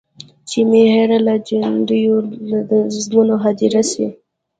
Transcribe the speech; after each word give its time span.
چي 0.49 0.59
مي 0.69 0.81
هېره 0.93 1.19
له 1.27 1.35
جنډیو 1.47 2.15
د 2.69 2.71
نظمونو 2.91 3.35
هدیره 3.43 3.83
سي. 3.91 4.07